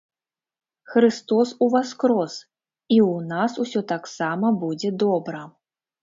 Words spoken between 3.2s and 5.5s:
нас усё таксама будзе добра.